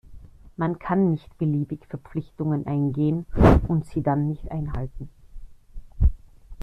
[0.57, 3.27] Man kann nicht beliebig Verpflichtungen eingehen
[3.67, 5.09] und sie dann nicht einhalten.